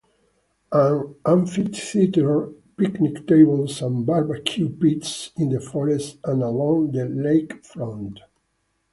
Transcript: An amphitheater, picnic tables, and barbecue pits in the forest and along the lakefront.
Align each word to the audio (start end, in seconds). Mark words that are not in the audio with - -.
An 0.71 1.13
amphitheater, 1.27 2.51
picnic 2.75 3.27
tables, 3.27 3.83
and 3.83 4.03
barbecue 4.03 4.67
pits 4.67 5.29
in 5.37 5.49
the 5.49 5.59
forest 5.61 6.17
and 6.25 6.41
along 6.41 6.93
the 6.93 7.05
lakefront. 7.05 8.17